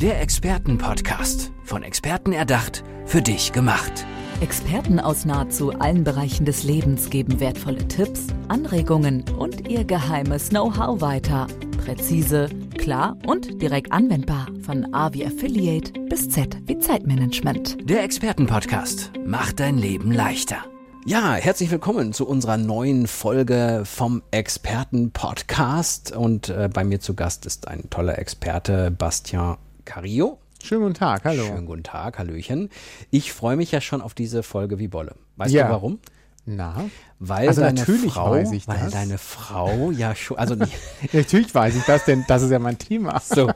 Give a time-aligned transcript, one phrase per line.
[0.00, 1.50] Der Expertenpodcast.
[1.64, 4.06] Von Experten erdacht, für dich gemacht.
[4.40, 11.00] Experten aus nahezu allen Bereichen des Lebens geben wertvolle Tipps, Anregungen und ihr geheimes Know-how
[11.00, 11.48] weiter.
[11.84, 14.46] Präzise, klar und direkt anwendbar.
[14.62, 17.78] Von A wie Affiliate bis Z wie Zeitmanagement.
[17.90, 20.58] Der Expertenpodcast macht dein Leben leichter.
[21.06, 26.14] Ja, herzlich willkommen zu unserer neuen Folge vom Expertenpodcast.
[26.14, 29.56] Und äh, bei mir zu Gast ist ein toller Experte, Bastian
[29.92, 30.38] Carillo.
[30.62, 31.44] Schönen guten Tag, hallo.
[31.46, 32.68] Schönen guten Tag, Hallöchen.
[33.10, 35.14] Ich freue mich ja schon auf diese Folge wie Bolle.
[35.36, 35.64] Weißt Ja.
[35.68, 35.98] du warum?
[36.44, 36.84] Na,
[37.18, 38.92] Weil Also deine natürlich Frau, weiß ich weil das.
[38.92, 40.74] deine Frau ja schon, also nicht
[41.14, 43.18] natürlich weiß ich das, denn das ist ja mein Thema.
[43.20, 43.50] so.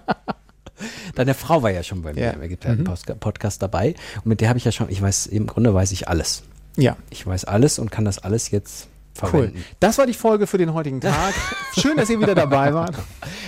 [1.15, 2.30] Deine Frau war ja schon bei mir Ja.
[2.30, 5.92] im Experten-Podcast dabei und mit der habe ich ja schon, ich weiß, im Grunde weiß
[5.92, 6.45] ich alles.
[6.77, 8.89] Ja, Ich weiß alles und kann das alles jetzt
[9.23, 9.29] cool.
[9.29, 9.65] verwenden.
[9.80, 11.34] Das war die Folge für den heutigen Tag.
[11.79, 12.95] Schön, dass ihr wieder dabei wart.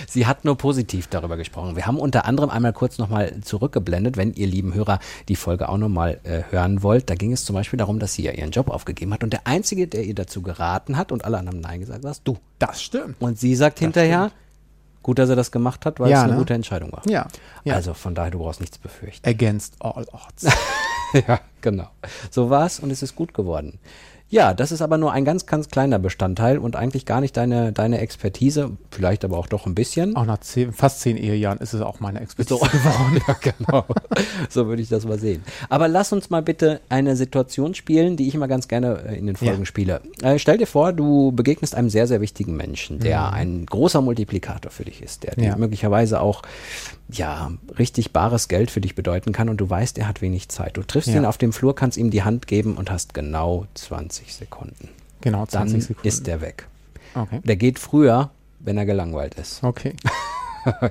[0.07, 1.75] Sie hat nur positiv darüber gesprochen.
[1.75, 5.77] Wir haben unter anderem einmal kurz nochmal zurückgeblendet, wenn ihr lieben Hörer die Folge auch
[5.77, 7.09] nochmal äh, hören wollt.
[7.09, 9.47] Da ging es zum Beispiel darum, dass sie ja ihren Job aufgegeben hat und der
[9.47, 12.37] Einzige, der ihr dazu geraten hat und alle anderen Nein gesagt, warst du.
[12.59, 13.15] Das stimmt.
[13.19, 14.31] Und sie sagt hinterher,
[15.03, 16.39] gut, dass er das gemacht hat, weil Ja, es eine ne?
[16.39, 17.01] gute Entscheidung war.
[17.07, 17.27] Ja,
[17.63, 17.75] ja.
[17.75, 19.27] Also von daher, du brauchst nichts befürchten.
[19.27, 20.47] Against all odds.
[21.27, 21.89] ja, genau.
[22.31, 23.79] So war's und es ist gut geworden.
[24.27, 27.71] Ja, das ist aber nur ein ganz, ganz kleiner Bestandteil und eigentlich gar nicht deine,
[27.71, 30.15] deine Expertise, vielleicht aber auch doch ein bisschen.
[30.15, 32.65] Auch nach zehn, fast zehn Ehejahren ist es auch meine Expertise So.
[32.65, 33.21] geworden.
[33.27, 33.85] Ja, genau.
[34.49, 35.43] So würde ich das mal sehen.
[35.69, 39.27] Aber lass uns mal bitte eine Situation spielen, die ich immer ganz gerne äh, in
[39.27, 39.65] den Folgen Ja.
[39.65, 40.01] spiele.
[40.21, 44.71] Äh, stell dir vor, du begegnest einem sehr, sehr wichtigen Menschen, der ein großer Multiplikator
[44.71, 45.43] für dich ist, der Mhm.
[45.43, 45.55] Ja.
[45.57, 46.41] möglicherweise auch
[47.11, 50.75] ja, richtig bares Geld für dich bedeuten kann und du weißt, er hat wenig Zeit.
[50.77, 54.14] Du triffst ihn auf dem Flur, kannst ihm die Hand geben und hast genau 20
[54.33, 54.89] Sekunden.
[55.21, 56.07] Genau, Dann 20 Sekunden.
[56.07, 56.67] ist er weg.
[57.13, 57.41] Okay.
[57.43, 59.63] Der geht früher, wenn er gelangweilt ist.
[59.63, 59.95] Okay.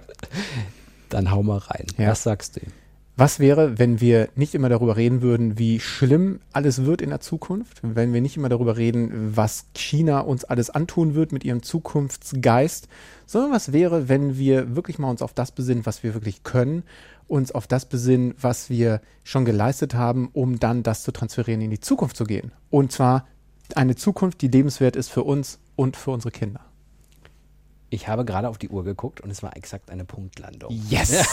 [1.09, 1.87] Dann hau mal rein.
[1.99, 2.11] Ja.
[2.11, 2.73] Was sagst du ihm?
[3.17, 7.21] Was wäre, wenn wir nicht immer darüber reden würden, wie schlimm alles wird in der
[7.21, 7.79] Zukunft?
[7.83, 12.89] Wenn wir nicht immer darüber reden, was China uns alles antun wird mit ihrem Zukunftsgeist,
[13.25, 16.83] sondern was wäre, wenn wir wirklich mal uns auf das besinnen, was wir wirklich können,
[17.27, 21.71] uns auf das besinnen, was wir schon geleistet haben, um dann das zu transferieren, in
[21.71, 22.53] die Zukunft zu gehen.
[22.71, 23.27] Und zwar
[23.75, 26.61] eine Zukunft, die lebenswert ist für uns und für unsere Kinder.
[27.91, 30.73] Ich habe gerade auf die Uhr geguckt und es war exakt eine Punktlandung.
[30.89, 31.13] Yes!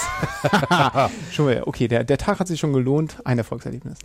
[1.32, 3.18] schon mal, okay, der, der Tag hat sich schon gelohnt.
[3.26, 3.98] Ein Erfolgserlebnis.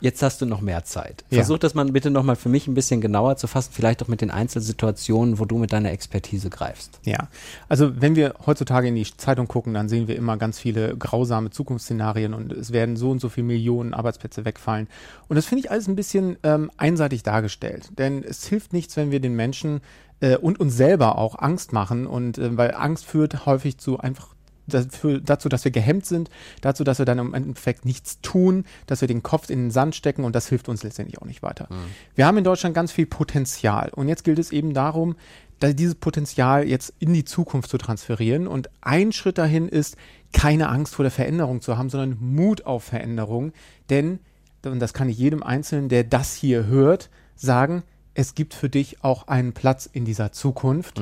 [0.00, 1.24] Jetzt hast du noch mehr Zeit.
[1.30, 1.38] Ja.
[1.38, 4.20] Versuch das mal bitte nochmal für mich ein bisschen genauer zu fassen, vielleicht auch mit
[4.20, 7.00] den Einzelsituationen, wo du mit deiner Expertise greifst.
[7.04, 7.28] Ja,
[7.68, 11.50] also wenn wir heutzutage in die Zeitung gucken, dann sehen wir immer ganz viele grausame
[11.50, 14.88] Zukunftsszenarien und es werden so und so viele Millionen Arbeitsplätze wegfallen.
[15.28, 17.90] Und das finde ich alles ein bisschen ähm, einseitig dargestellt.
[17.98, 19.80] Denn es hilft nichts, wenn wir den Menschen
[20.20, 24.33] äh, und uns selber auch Angst machen und äh, weil Angst führt häufig zu einfach
[24.66, 26.30] dafür, dazu, dass wir gehemmt sind,
[26.60, 29.94] dazu, dass wir dann im Endeffekt nichts tun, dass wir den Kopf in den Sand
[29.94, 31.68] stecken und das hilft uns letztendlich auch nicht weiter.
[32.14, 35.16] Wir haben in Deutschland ganz viel Potenzial und jetzt gilt es eben darum,
[35.60, 39.96] da dieses Potenzial jetzt in die Zukunft zu transferieren und ein Schritt dahin ist,
[40.32, 43.52] keine Angst vor der Veränderung zu haben, sondern Mut auf Veränderung,
[43.88, 44.18] denn,
[44.64, 47.82] und das kann ich jedem Einzelnen, der das hier hört, sagen,
[48.14, 51.00] es gibt für dich auch einen Platz in dieser Zukunft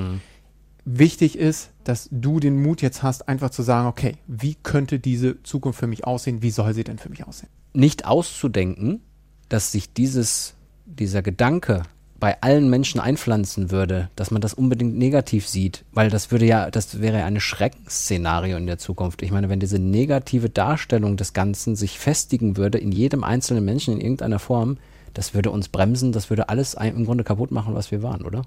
[0.84, 5.42] wichtig ist, dass du den Mut jetzt hast, einfach zu sagen, okay, wie könnte diese
[5.42, 6.42] Zukunft für mich aussehen?
[6.42, 7.50] Wie soll sie denn für mich aussehen?
[7.72, 9.00] Nicht auszudenken,
[9.48, 10.54] dass sich dieses,
[10.86, 11.82] dieser Gedanke
[12.22, 16.70] bei allen Menschen einpflanzen würde, dass man das unbedingt negativ sieht, weil das würde ja,
[16.70, 19.22] das wäre ja ein Schreckensszenario in der Zukunft.
[19.22, 23.94] Ich meine, wenn diese negative Darstellung des Ganzen sich festigen würde in jedem einzelnen Menschen
[23.94, 24.78] in irgendeiner Form,
[25.14, 28.42] das würde uns bremsen, das würde alles im Grunde kaputt machen, was wir waren, oder?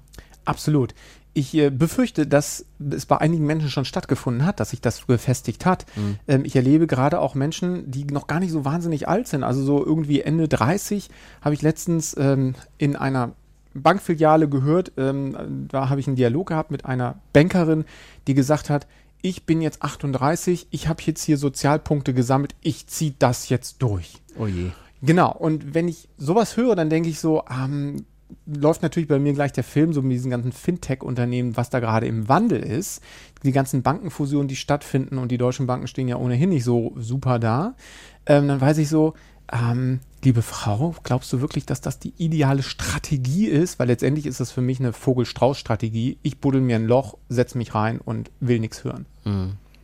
[0.46, 0.94] Absolut.
[1.36, 5.66] Ich äh, befürchte, dass es bei einigen Menschen schon stattgefunden hat, dass sich das gefestigt
[5.66, 5.84] hat.
[6.26, 9.44] Ähm, ich erlebe gerade auch Menschen, die noch gar nicht so wahnsinnig alt sind.
[9.44, 11.10] Also so irgendwie Ende 30
[11.42, 13.32] habe ich letztens ähm, in einer
[13.74, 17.84] Bankfiliale gehört, ähm, da habe ich einen Dialog gehabt mit einer Bankerin,
[18.26, 18.86] die gesagt hat,
[19.20, 24.22] ich bin jetzt 38, ich habe jetzt hier Sozialpunkte gesammelt, ich ziehe das jetzt durch.
[24.38, 24.70] Oh je.
[25.02, 28.06] Genau, und wenn ich sowas höre, dann denke ich so, ähm,
[28.46, 32.06] läuft natürlich bei mir gleich der Film, so mit diesen ganzen Fintech-Unternehmen, was da gerade
[32.06, 33.02] im Wandel ist.
[33.42, 37.38] Die ganzen Bankenfusionen, die stattfinden und die deutschen Banken stehen ja ohnehin nicht so super
[37.38, 37.74] da.
[38.26, 39.14] Ähm, dann weiß ich so,
[39.52, 43.78] ähm, liebe Frau, glaubst du wirklich, dass das die ideale Strategie ist?
[43.78, 46.18] Weil letztendlich ist das für mich eine Vogel-Strauß-Strategie.
[46.22, 49.06] Ich buddel mir ein Loch, setze mich rein und will nichts hören.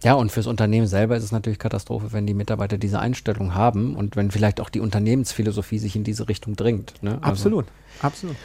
[0.03, 3.95] Ja, und fürs Unternehmen selber ist es natürlich Katastrophe, wenn die Mitarbeiter diese Einstellung haben
[3.95, 6.95] und wenn vielleicht auch die Unternehmensphilosophie sich in diese Richtung dringt.
[7.03, 7.13] Ne?
[7.21, 7.67] Also- Absolut,
[8.01, 8.37] absolut.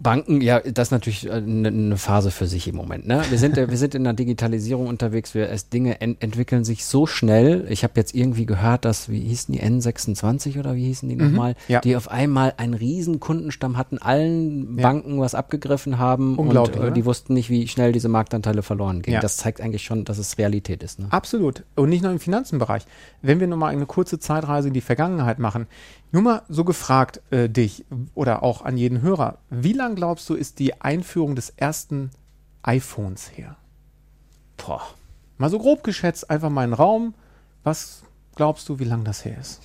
[0.00, 3.06] Banken, ja, das ist natürlich eine, eine Phase für sich im Moment.
[3.06, 3.22] Ne?
[3.30, 5.34] Wir, sind, wir sind in der Digitalisierung unterwegs.
[5.34, 7.66] Wir, es, Dinge ent, entwickeln sich so schnell.
[7.68, 11.24] Ich habe jetzt irgendwie gehört, dass, wie hießen die N26 oder wie hießen die Mhm,
[11.24, 11.80] nochmal, ja.
[11.80, 14.82] die auf einmal einen riesen Kundenstamm hatten, allen Ja.
[14.82, 19.02] Banken was abgegriffen haben Unglaublich, und äh, die wussten nicht, wie schnell diese Marktanteile verloren
[19.02, 19.16] gingen.
[19.16, 19.20] Ja.
[19.20, 20.98] Das zeigt eigentlich schon, dass es Realität ist.
[20.98, 21.06] Ne?
[21.10, 21.64] Absolut.
[21.76, 22.84] Und nicht nur im Finanzenbereich.
[23.20, 25.66] Wenn wir nochmal eine kurze Zeitreise in die Vergangenheit machen,
[26.12, 30.34] nur mal so gefragt äh, dich oder auch an jeden Hörer, wie lang glaubst du,
[30.34, 32.10] ist die Einführung des ersten
[32.62, 33.56] iPhones her?
[34.58, 34.82] Boah.
[35.38, 37.14] Mal so grob geschätzt, einfach mal in den Raum.
[37.64, 38.02] Was
[38.36, 39.60] glaubst du, wie lang das her ist?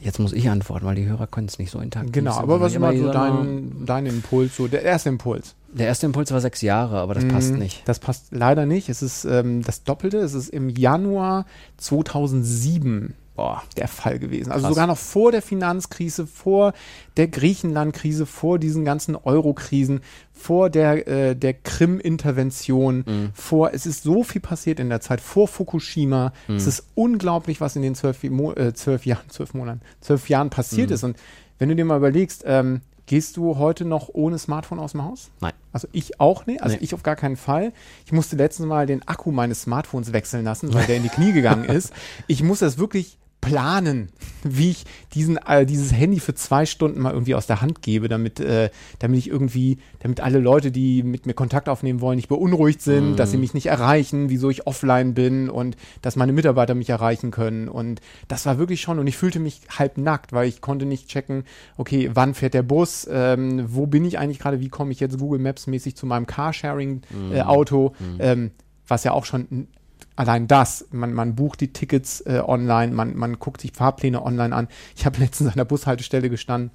[0.00, 2.76] Jetzt muss ich antworten, weil die Hörer können es nicht so intaktiv Genau, aber was
[2.78, 5.54] mal so dein, dein Impuls, so der erste Impuls?
[5.72, 7.82] Der erste Impuls war sechs Jahre, aber das passt Mm, nicht.
[7.88, 8.88] Das passt leider nicht.
[8.88, 10.18] Es ist ähm, das Doppelte.
[10.18, 11.46] Es ist im Januar
[11.78, 13.62] 2007 Boah.
[13.76, 14.52] der Fall gewesen.
[14.52, 14.74] Also Krass.
[14.74, 16.72] sogar noch vor der Finanzkrise, vor
[17.16, 20.02] der Griechenland-Krise, vor diesen ganzen Euro-Krisen,
[20.32, 23.30] vor der, äh, der Krim-Intervention, Mhm.
[23.34, 26.32] vor, es ist so viel passiert in der Zeit, vor Fukushima.
[26.48, 26.56] Mhm.
[26.56, 30.90] Es ist unglaublich, was in den zwölf, äh, zwölf Jahren, zwölf Monaten, zwölf Jahren passiert
[30.90, 30.94] Mhm.
[30.94, 31.04] ist.
[31.04, 31.16] Und
[31.58, 35.30] wenn du dir mal überlegst, ähm, gehst du heute noch ohne Smartphone aus dem Haus?
[35.40, 35.52] Nein.
[35.72, 36.82] Also ich auch nicht, also Nee.
[36.84, 37.72] ich auf gar keinen Fall.
[38.06, 41.32] Ich musste letztens mal den Akku meines Smartphones wechseln lassen, weil der in die Knie
[41.32, 41.92] gegangen ist.
[42.28, 44.08] Ich muss das wirklich planen,
[44.42, 48.08] wie ich diesen, äh, dieses Handy für zwei Stunden mal irgendwie aus der Hand gebe,
[48.08, 52.28] damit, äh, damit ich irgendwie, damit alle Leute, die mit mir Kontakt aufnehmen wollen, nicht
[52.28, 56.74] beunruhigt sind, dass sie mich nicht erreichen, wieso ich offline bin und dass meine Mitarbeiter
[56.74, 57.68] mich erreichen können.
[57.68, 61.08] Und das war wirklich schon, und ich fühlte mich halb nackt, weil ich konnte nicht
[61.08, 61.44] checken,
[61.76, 65.18] okay, wann fährt der Bus, ähm, wo bin ich eigentlich gerade, wie komme ich jetzt
[65.18, 68.50] Google Maps mäßig zu meinem Carsharing-Auto, ähm,
[68.86, 69.68] was ja auch schon
[70.16, 74.54] allein das, man, man bucht die Tickets äh, online, man, man guckt sich Fahrpläne online
[74.54, 74.68] an.
[74.96, 76.70] Ich habe letztens an der Bushaltestelle gestanden,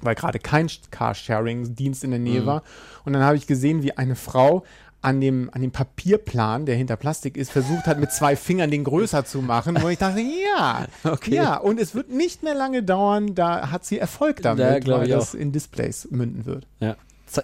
[0.00, 2.62] weil gerade kein Carsharing-Dienst in der Nähe war.
[3.04, 4.64] Und dann habe ich gesehen, wie eine Frau
[5.00, 8.82] an dem, an dem Papierplan, der hinter Plastik ist, versucht hat, mit zwei Fingern den
[8.82, 9.80] größer zu machen.
[9.80, 11.34] Wo ich dachte, ja, Okay.
[11.36, 15.08] ja, und es wird nicht mehr lange dauern, da hat sie Erfolg damit, glaub weil
[15.08, 16.66] das in Displays münden wird.
[16.80, 16.96] Ja.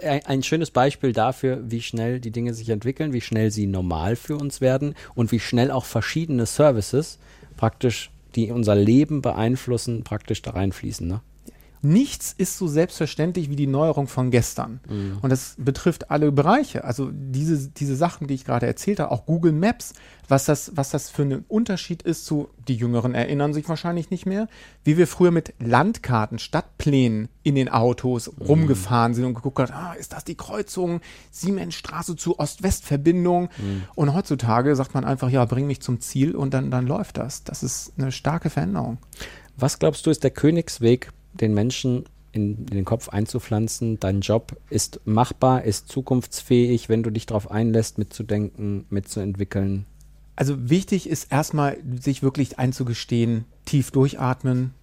[0.03, 4.37] Ein schönes Beispiel dafür, wie schnell die Dinge sich entwickeln, wie schnell sie normal für
[4.37, 7.19] uns werden und wie schnell auch verschiedene Services
[7.57, 11.07] praktisch, die unser Leben beeinflussen, praktisch da reinfließen.
[11.07, 11.21] Ne?
[11.85, 14.81] Nichts ist so selbstverständlich wie die Neuerung von gestern.
[15.23, 16.85] Und das betrifft alle Bereiche.
[16.85, 19.93] Also diese, diese Sachen, die ich gerade erzählt habe, auch Google Maps,
[20.29, 24.25] was das, was das für ein Unterschied ist zu, die Jüngeren erinnern sich wahrscheinlich nicht
[24.25, 24.49] mehr,
[24.83, 29.93] wie wir früher mit Landkarten, Stadtplänen in den Autos rumgefahren sind und geguckt haben, ah,
[29.93, 33.51] ist das die Kreuzung Siemensstraße zu Ost-West-Verbindung?
[33.95, 37.45] Und heutzutage sagt man einfach, ja, bring mich zum Ziel und dann, dann läuft das.
[37.45, 38.99] Das ist eine starke Veränderung.
[39.57, 44.01] Was glaubst du, ist der Königsweg, den Menschen in, in den Kopf einzupflanzen?
[44.01, 49.87] Dein Job ist machbar, ist zukunftsfähig, wenn du dich darauf einlässt, mitzudenken, mitzuentwickeln.
[50.37, 54.75] Also wichtig ist erstmal, sich wirklich einzugestehen, tief durchatmen.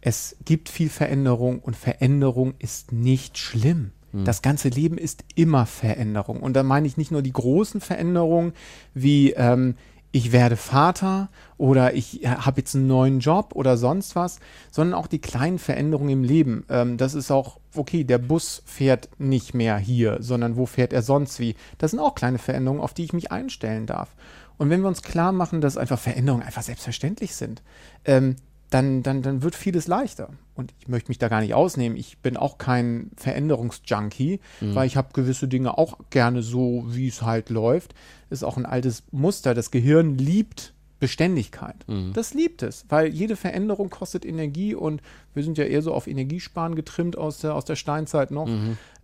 [0.00, 3.90] Es gibt viel Veränderung und Veränderung ist nicht schlimm.
[4.24, 6.40] Das ganze Leben ist immer Veränderung.
[6.40, 8.54] Und da meine ich nicht nur die großen Veränderungen
[8.94, 9.74] wie ähm,
[10.10, 11.28] ich werde Vater
[11.58, 14.40] oder ich habe jetzt einen neuen Job oder sonst was,
[14.70, 16.64] sondern auch die kleinen Veränderungen im Leben.
[16.70, 21.02] Ähm, das ist auch, okay, der Bus fährt nicht mehr hier, sondern wo fährt er
[21.02, 21.56] sonst wie?
[21.76, 24.14] Das sind auch kleine Veränderungen, auf die ich mich einstellen darf.
[24.56, 27.62] Und wenn wir uns klar machen, dass einfach Veränderungen einfach selbstverständlich sind,
[28.04, 28.36] ähm,
[28.70, 30.30] dann, dann, dann wird vieles leichter.
[30.54, 31.96] Und ich möchte mich da gar nicht ausnehmen.
[31.96, 37.22] Ich bin auch kein Veränderungsjunkie, weil ich habe gewisse Dinge auch gerne so, wie es
[37.22, 37.94] halt läuft.
[38.28, 39.54] Ist auch ein altes Muster.
[39.54, 41.76] Das Gehirn liebt Beständigkeit.
[42.12, 45.00] Das liebt es, weil jede Veränderung kostet Energie und
[45.32, 48.48] wir sind ja eher so auf Energiesparen getrimmt aus der, aus der Steinzeit noch.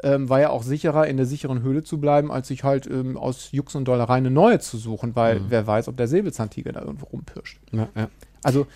[0.03, 3.17] Ähm, war ja auch sicherer, in der sicheren Höhle zu bleiben, als sich halt ähm,
[3.17, 6.81] aus Jux und Dollerei eine neue zu suchen, weil wer weiß, ob der Säbelzahntiger da
[6.81, 7.61] irgendwo rumpirscht.
[7.71, 8.09] Ja, ja.
[8.43, 8.67] Also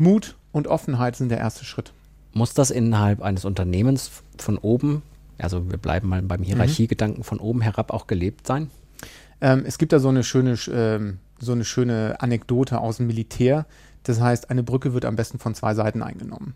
[0.00, 1.92] Mut und Offenheit sind der erste Schritt.
[2.32, 5.02] Muss das innerhalb eines Unternehmens von oben,
[5.38, 8.70] also wir bleiben mal beim Hierarchiegedanken, von oben herab auch gelebt sein?
[9.40, 13.06] Ähm, es gibt da so eine schöne, Sch- ähm, so eine schöne Anekdote aus dem
[13.06, 13.66] Militär.
[14.02, 16.54] Das heißt, eine Brücke wird am besten von zwei Seiten eingenommen.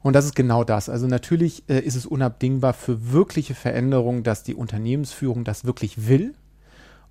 [0.00, 0.88] Und das ist genau das.
[0.88, 6.34] Also natürlich äh, ist es unabdingbar für wirkliche Veränderungen, dass die Unternehmensführung das wirklich will.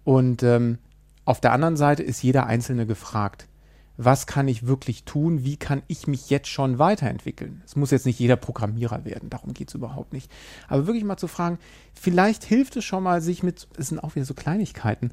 [0.04, 0.78] Und ähm,
[1.26, 3.48] auf der anderen Seite ist jeder Einzelne gefragt.
[3.98, 5.44] Was kann ich wirklich tun?
[5.44, 7.62] Wie kann ich mich jetzt schon weiterentwickeln?
[7.66, 10.32] Es muss jetzt nicht jeder Programmierer werden, darum geht es überhaupt nicht.
[10.68, 11.58] Aber wirklich mal zu fragen,
[11.94, 15.12] vielleicht hilft es schon mal, sich mit, es sind auch wieder so Kleinigkeiten,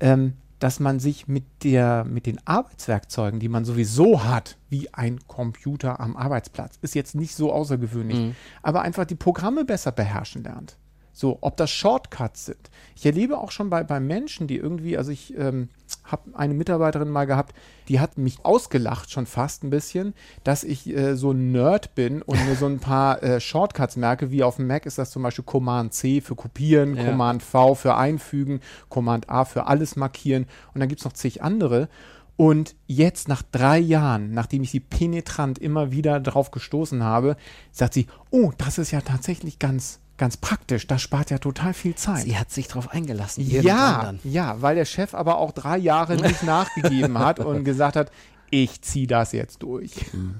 [0.00, 5.20] ähm, dass man sich mit, der, mit den Arbeitswerkzeugen, die man sowieso hat, wie ein
[5.26, 8.36] Computer am Arbeitsplatz, ist jetzt nicht so außergewöhnlich, mhm.
[8.62, 10.78] aber einfach die Programme besser beherrschen lernt.
[11.12, 12.70] So, ob das Shortcuts sind.
[12.96, 15.68] Ich erlebe auch schon bei, bei Menschen, die irgendwie, also ich ähm,
[16.04, 17.54] habe eine Mitarbeiterin mal gehabt,
[17.88, 22.22] die hat mich ausgelacht schon fast ein bisschen, dass ich äh, so ein Nerd bin
[22.22, 25.22] und mir so ein paar äh, Shortcuts merke, wie auf dem Mac ist das zum
[25.22, 27.04] Beispiel Command C für kopieren, ja.
[27.04, 31.42] Command V für einfügen, Command A für alles markieren und dann gibt es noch zig
[31.42, 31.88] andere.
[32.36, 37.36] Und jetzt nach drei Jahren, nachdem ich sie penetrant immer wieder drauf gestoßen habe,
[37.70, 40.86] sagt sie, oh, das ist ja tatsächlich ganz ganz praktisch.
[40.86, 42.22] Das spart ja total viel Zeit.
[42.22, 43.48] Sie hat sich darauf eingelassen.
[43.48, 48.10] Ja, ja, weil der Chef aber auch drei Jahre nicht nachgegeben hat und gesagt hat,
[48.50, 50.12] ich ziehe das jetzt durch.
[50.12, 50.36] Mhm.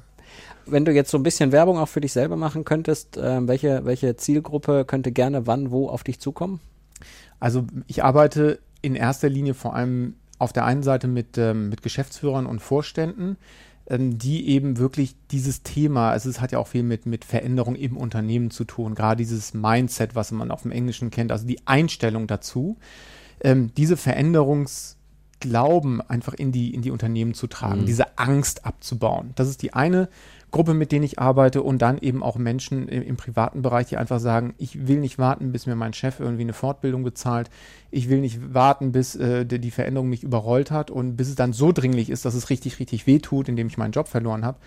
[0.67, 3.85] Wenn du jetzt so ein bisschen Werbung auch für dich selber machen könntest, äh, welche,
[3.85, 6.61] welche Zielgruppe könnte gerne wann, wo auf dich zukommen?
[7.39, 11.83] Also ich arbeite in erster Linie vor allem auf der einen Seite mit, ähm, mit
[11.83, 13.37] Geschäftsführern und Vorständen,
[13.87, 17.75] ähm, die eben wirklich dieses Thema, also es hat ja auch viel mit, mit Veränderung
[17.75, 21.67] im Unternehmen zu tun, gerade dieses Mindset, was man auf dem Englischen kennt, also die
[21.67, 22.79] Einstellung dazu,
[23.41, 27.87] ähm, diese Veränderungsglauben einfach in die, in die Unternehmen zu tragen, mhm.
[27.87, 29.33] diese Angst abzubauen.
[29.35, 30.09] Das ist die eine
[30.55, 33.97] Gruppe, mit denen ich arbeite und dann eben auch Menschen im, im, privaten Bereich, die
[33.97, 37.51] einfach sagen, ich will nicht warten, bis mir mein Chef irgendwie eine Fortbildung bezahlt.
[37.91, 41.35] Ich will nicht warten, bis äh, die, die Veränderung mich überrollt hat und bis es
[41.35, 44.45] dann so dringlich ist, dass es richtig, richtig weh tut, indem ich meinen Job verloren
[44.45, 44.59] habe,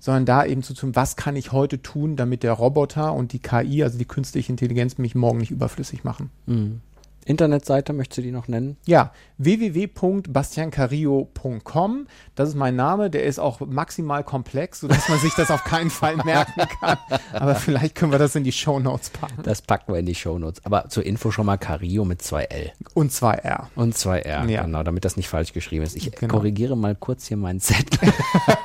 [0.00, 3.38] sondern da eben zu tun, was kann ich heute tun, damit der Roboter und die
[3.38, 6.30] KI, also die künstliche Intelligenz, mich morgen nicht überflüssig machen.
[6.46, 6.80] Mhm.
[7.26, 8.78] Internetseite, möchtest du die noch nennen?
[8.86, 12.06] Ja, www.bastiancarillo.com.
[12.34, 13.10] Das ist mein Name.
[13.10, 16.96] Der ist auch maximal komplex, sodass man sich das auf keinen Fall merken kann.
[17.32, 19.42] Aber vielleicht können wir das in die Show Notes packen.
[19.42, 20.64] Das packen wir in die Show Notes.
[20.64, 22.70] Aber zur Info schon mal Carillo mit zwei L.
[22.94, 23.68] Und zwei R.
[23.74, 24.62] Und zwei R, ja.
[24.62, 25.96] genau, damit das nicht falsch geschrieben ist.
[25.96, 26.32] Ich genau.
[26.32, 28.12] korrigiere mal kurz hier meinen Zettel.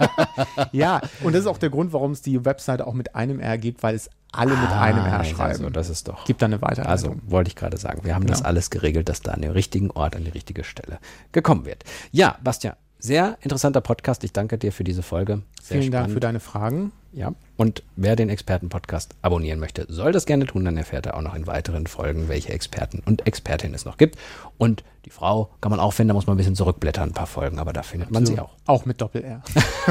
[0.71, 3.57] ja, und das ist auch der Grund, warum es die Webseite auch mit einem R
[3.57, 5.49] gibt, weil es alle mit ah, einem R schreiben.
[5.49, 6.25] Also, das ist doch.
[6.25, 6.91] Gibt da eine Weiterleitung.
[6.91, 8.03] Also, wollte ich gerade sagen.
[8.03, 8.33] Wir haben genau.
[8.33, 10.99] das alles geregelt, dass da an den richtigen Ort, an die richtige Stelle
[11.31, 11.83] gekommen wird.
[12.11, 14.23] Ja, Bastian, sehr interessanter Podcast.
[14.23, 15.41] Ich danke dir für diese Folge.
[15.61, 15.93] Sehr Vielen spannend.
[15.93, 16.91] Dank für deine Fragen.
[17.13, 20.63] Ja, und wer den Experten-Podcast abonnieren möchte, soll das gerne tun.
[20.63, 24.17] Dann erfährt er auch noch in weiteren Folgen, welche Experten und Expertinnen es noch gibt.
[24.57, 27.27] Und die Frau kann man auch finden, da muss man ein bisschen zurückblättern, ein paar
[27.27, 28.51] Folgen, aber da findet man so, sie auch.
[28.65, 29.41] Auch mit Doppel-R.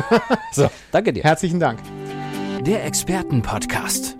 [0.52, 1.24] so, danke dir.
[1.24, 1.80] Herzlichen Dank.
[2.64, 4.19] Der Experten-Podcast.